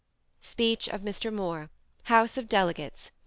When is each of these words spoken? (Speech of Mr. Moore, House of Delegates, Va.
(Speech 0.39 0.87
of 0.87 1.01
Mr. 1.01 1.31
Moore, 1.31 1.69
House 2.05 2.35
of 2.35 2.47
Delegates, 2.49 3.09
Va. 3.09 3.11